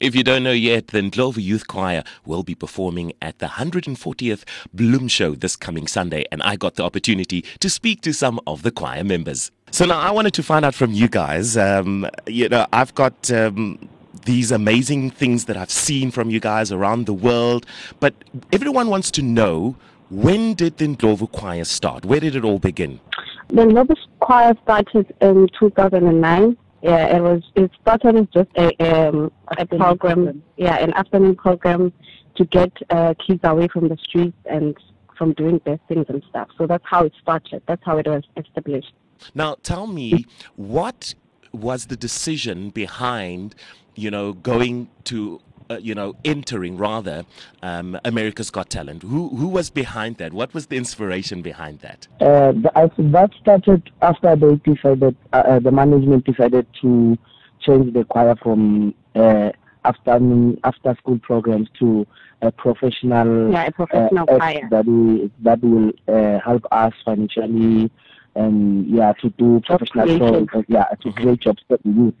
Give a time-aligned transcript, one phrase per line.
[0.00, 4.44] If you don't know yet, then Ndlovu Youth Choir will be performing at the 140th
[4.74, 8.62] Bloem Show this coming Sunday, and I got the opportunity to speak to some of
[8.62, 9.50] the choir members.
[9.72, 11.56] So now I wanted to find out from you guys.
[11.56, 13.30] Um, you know, I've got.
[13.30, 13.88] Um,
[14.24, 17.64] these amazing things that I've seen from you guys around the world,
[17.98, 18.12] but
[18.52, 19.76] everyone wants to know
[20.10, 22.04] when did the Ndlovu Choir start?
[22.04, 23.00] Where did it all begin?
[23.48, 27.42] The Ndlovu Choir started in 2009 yeah, it was.
[27.54, 30.42] It started as just a um, a program.
[30.56, 31.92] Yeah, an afternoon program
[32.36, 34.76] to get uh, kids away from the streets and
[35.16, 36.48] from doing bad things and stuff.
[36.56, 37.62] So that's how it started.
[37.66, 38.92] That's how it was established.
[39.34, 41.14] Now, tell me, what
[41.52, 43.56] was the decision behind,
[43.96, 45.40] you know, going to
[45.70, 47.24] uh, you know, entering rather
[47.62, 49.02] um, America's Got Talent?
[49.02, 50.32] Who who was behind that?
[50.32, 52.06] What was the inspiration behind that?
[52.20, 57.18] Uh, that started after they decided, uh, uh, the management decided to
[57.60, 59.50] change the choir from uh,
[59.84, 60.18] after
[60.64, 62.06] after school programs to
[62.40, 65.92] a professional, yeah, a professional choir that will that will
[66.40, 67.90] help us financially
[68.38, 72.14] and yeah to do professional shows, yeah to create jobs for the youth.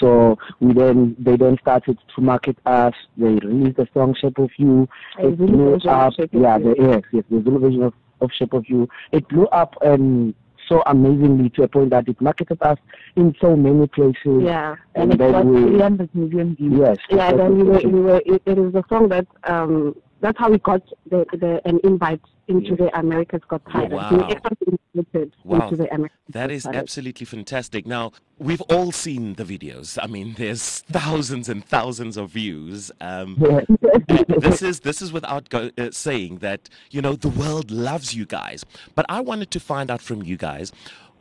[0.00, 2.94] So we then they then started to market us.
[3.16, 4.88] They released the song Shape of You.
[5.18, 6.14] It blew up.
[6.32, 8.88] Yeah, the, yes, yes, the Zulu version of, of Shape of You.
[9.12, 10.34] It blew up and
[10.68, 12.78] so amazingly to a point that it marketed us
[13.16, 14.42] in so many places.
[14.42, 16.78] Yeah, and, and it got we, 300 million views.
[16.78, 16.96] Yes.
[17.08, 20.50] Yeah, then we were, we were, it, it is a song that um, that's how
[20.50, 23.92] we got the, the an invite into the America's Got Talent.
[23.92, 24.28] wow.
[25.44, 25.68] wow.
[26.30, 27.86] that is absolutely fantastic.
[27.86, 29.98] Now, we've all seen the videos.
[30.02, 32.90] I mean, there's thousands and thousands of views.
[33.00, 33.36] Um,
[34.38, 38.24] this is this is without go, uh, saying that you know the world loves you
[38.24, 38.64] guys.
[38.94, 40.72] But I wanted to find out from you guys,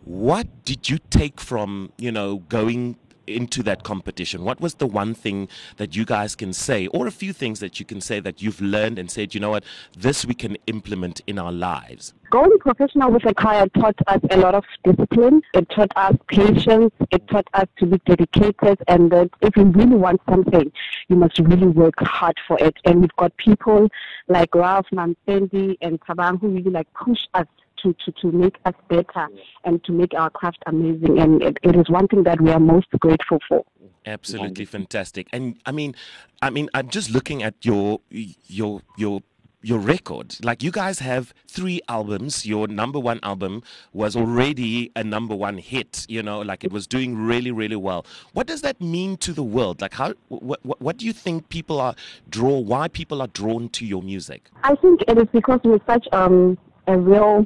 [0.06, 4.44] what did you take from you know going into that competition?
[4.44, 5.48] What was the one thing
[5.78, 8.62] that you guys can say, or a few things that you can say that you've
[8.62, 9.64] learned and said, you know what,
[9.96, 12.14] this we can implement in our lives?
[12.30, 15.42] Going professional with a choir taught us a lot of discipline.
[15.54, 16.94] It taught us patience.
[17.12, 20.72] It taught us to be dedicated and that if you really want something,
[21.08, 22.76] you must really work hard for it.
[22.84, 23.90] And we've got people
[24.28, 27.48] like Ralph Mampendi and Tabang who really like push us
[27.84, 29.28] to, to, to make us better
[29.64, 31.20] and to make our craft amazing.
[31.20, 33.64] And it, it is one thing that we are most grateful for.
[34.06, 35.28] Absolutely fantastic.
[35.34, 35.94] And I mean,
[36.42, 38.00] I mean, I'm just looking at your
[38.48, 39.22] your your
[39.62, 40.38] your record.
[40.44, 42.46] Like you guys have three albums.
[42.46, 46.06] Your number one album was already a number one hit.
[46.08, 48.06] You know, like it was doing really, really well.
[48.34, 49.82] What does that mean to the world?
[49.82, 50.14] Like how?
[50.30, 51.96] What, what, what do you think people are
[52.30, 52.60] draw?
[52.60, 54.50] Why people are drawn to your music?
[54.64, 56.58] I think it is because we're such um,
[56.88, 57.46] a real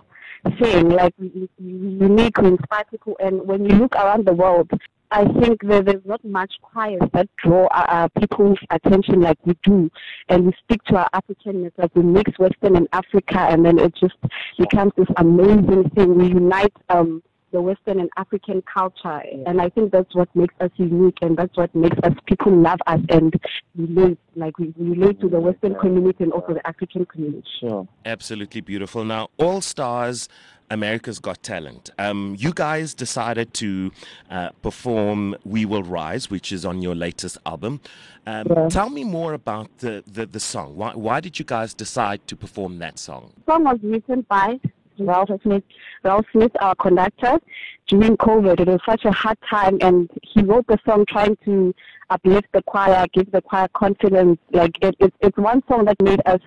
[0.59, 3.17] thing, like unique, we inspire people.
[3.19, 4.69] And when you look around the world,
[5.13, 9.91] I think that there's not much choirs that draw uh, people's attention like we do.
[10.29, 13.93] And we speak to our Africanness, like we mix Western and Africa, and then it
[13.95, 14.15] just
[14.57, 16.15] becomes this amazing thing.
[16.15, 19.21] We unite um, the Western and African culture.
[19.45, 22.79] And I think that's what makes us unique and that's what makes us people love
[22.87, 23.33] us and
[23.75, 24.17] relate.
[24.35, 27.47] Like we relate to the Western community and also the African community.
[27.59, 27.87] Sure.
[28.05, 29.03] Absolutely beautiful.
[29.03, 30.29] Now, All Stars.
[30.69, 31.89] America's Got Talent.
[31.99, 33.91] Um, you guys decided to
[34.29, 37.81] uh, perform We Will Rise, which is on your latest album.
[38.25, 38.69] Um, yeah.
[38.69, 40.77] Tell me more about the, the, the song.
[40.77, 43.33] Why, why did you guys decide to perform that song?
[43.45, 44.61] The song was written by
[45.05, 45.63] Ralf Schmitt,
[46.03, 47.39] Ralf Schmitt, our conductor,
[47.87, 48.59] during COVID.
[48.59, 51.73] It was such a hard time, and he wrote the song trying to
[52.09, 54.39] uplift the choir, give the choir confidence.
[54.51, 56.39] Like it, it, it's one song that made us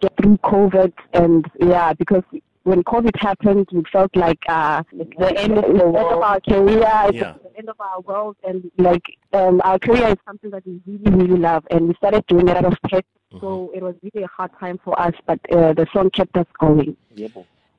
[0.00, 2.22] get through COVID, and yeah, because
[2.64, 6.78] when COVID happened, we felt like uh, the end of, the end of our career,
[7.12, 7.34] yeah.
[7.42, 9.02] the end of our world, and like
[9.32, 12.56] um, our career is something that we really, really love, and we started doing it
[12.56, 13.02] out of passion.
[13.32, 13.40] Mm-hmm.
[13.40, 16.46] So it was really a hard time for us, but uh, the song kept us
[16.60, 16.96] going.
[17.14, 17.28] Yeah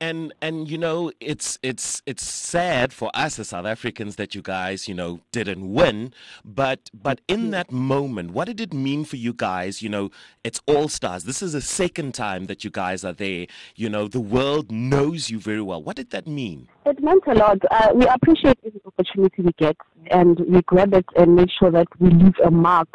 [0.04, 4.42] and and you know it's it's it's sad for us as South Africans that you
[4.42, 6.12] guys you know didn't win.
[6.44, 7.50] But but in mm-hmm.
[7.50, 9.80] that moment what did it mean for you guys?
[9.82, 10.10] You know
[10.42, 11.24] it's all stars.
[11.24, 13.46] This is the second time that you guys are there.
[13.76, 15.82] You know the world knows you very well.
[15.82, 16.68] What did that mean?
[16.84, 17.58] It meant a lot.
[17.70, 19.76] Uh, we appreciate every opportunity we get
[20.10, 22.92] and we grab it and make sure that we leave a mark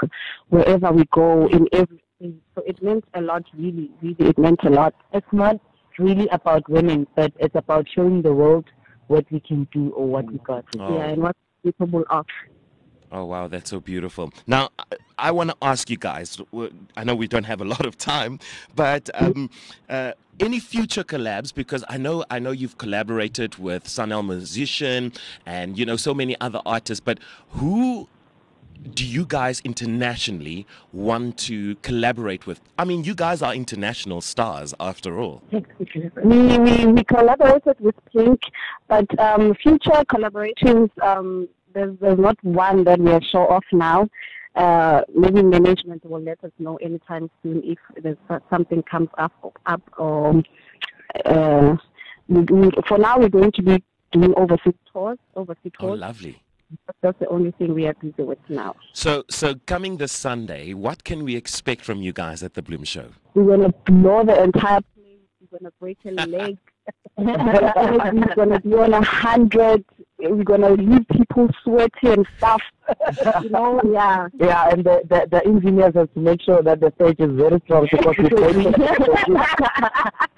[0.50, 2.40] wherever we go in everything.
[2.54, 4.30] So it meant a lot really really.
[4.32, 4.94] It meant a lot.
[5.12, 5.60] It's not
[6.00, 8.66] really about winning, but it's about showing the world
[9.08, 10.66] what we can do or what we got.
[10.78, 10.96] Oh.
[10.96, 12.26] Yeah, and what we're capable of.
[13.12, 14.32] Oh wow, that's so beautiful.
[14.46, 14.84] Now, I,
[15.18, 16.40] I want to ask you guys.
[16.96, 18.40] I know we don't have a lot of time,
[18.76, 19.50] but um,
[19.90, 21.54] uh, any future collabs?
[21.54, 25.12] Because I know I know you've collaborated with Sun El Musician
[25.46, 27.04] and you know so many other artists.
[27.04, 27.20] But
[27.50, 28.08] who
[28.94, 32.62] do you guys internationally want to collaborate with?
[32.78, 35.42] I mean, you guys are international stars after all.
[35.52, 38.40] We, we, we collaborated with Pink,
[38.88, 44.08] but um, future collaborations, um, there's, there's not one that we are sure of now.
[44.56, 48.18] Uh, maybe management will let us know anytime soon if there's
[48.50, 49.32] something comes up
[49.68, 50.42] up or
[51.26, 51.76] uh,
[52.28, 56.02] we, we, for now we're going to be doing overseas tours overseas oh, tours oh
[56.02, 56.42] lovely
[57.02, 58.76] that's the only thing we are busy with now.
[58.94, 62.86] So, so coming this Sunday, what can we expect from you guys at the Bloem
[62.86, 63.10] Show?
[63.34, 65.18] We're gonna blow the entire place.
[65.40, 66.58] We're gonna break a leg.
[67.18, 69.84] we're gonna be on a hundred.
[70.20, 72.62] We're gonna leave people sweaty and stuff.
[73.42, 74.28] you know, yeah.
[74.40, 77.60] Yeah, and the, the, the engineers have to make sure that the stage is very
[77.66, 78.16] strong because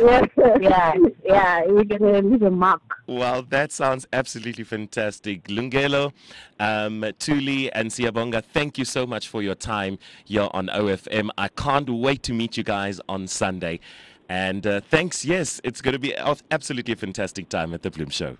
[0.00, 0.22] yeah,
[0.60, 0.94] yeah,
[1.24, 1.62] yeah.
[1.66, 2.82] We're gonna leave a mark.
[3.10, 5.48] Well, that sounds absolutely fantastic.
[5.48, 6.12] Lungelo,
[6.60, 11.30] um, Tuli, and Siabonga, thank you so much for your time here on OFM.
[11.36, 13.80] I can't wait to meet you guys on Sunday.
[14.28, 15.24] And uh, thanks.
[15.24, 16.14] Yes, it's going to be
[16.52, 18.36] absolutely a fantastic time at the Bloem Show.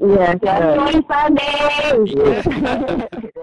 [0.00, 1.00] Yes, yeah.
[1.06, 1.42] Sunday.